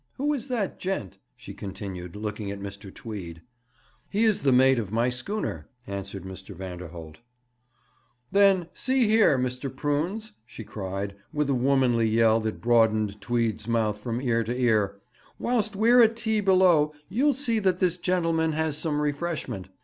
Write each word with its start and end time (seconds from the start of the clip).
Who 0.17 0.33
is 0.33 0.47
that 0.47 0.79
gent?' 0.79 1.19
she 1.35 1.53
continued, 1.53 2.15
looking 2.15 2.49
at 2.49 2.59
Mr. 2.59 2.91
Tweed. 2.91 3.43
'He 4.09 4.23
is 4.23 4.41
the 4.41 4.51
mate 4.51 4.79
of 4.79 4.91
my 4.91 5.09
schooner,' 5.09 5.69
answered 5.85 6.23
Mr. 6.23 6.55
Vanderholt. 6.55 7.19
'Then, 8.31 8.67
see 8.73 9.05
here, 9.05 9.37
Mr. 9.37 9.69
Prunes,' 9.69 10.31
she 10.43 10.63
cried, 10.63 11.15
with 11.31 11.51
a 11.51 11.53
womanly 11.53 12.09
yell 12.09 12.39
that 12.39 12.61
broadened 12.61 13.21
Tweed's 13.21 13.67
mouth 13.67 13.99
from 13.99 14.19
ear 14.19 14.43
to 14.43 14.59
ear; 14.59 14.99
'whilst 15.37 15.75
we're 15.75 16.01
at 16.01 16.15
tea 16.15 16.41
below, 16.41 16.93
you'll 17.07 17.35
see 17.35 17.59
that 17.59 17.79
this 17.79 17.97
gentleman 17.97 18.53
has 18.53 18.79
some 18.79 18.99
refreshment. 18.99 19.69